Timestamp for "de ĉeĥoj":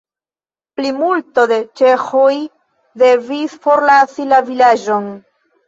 1.51-2.33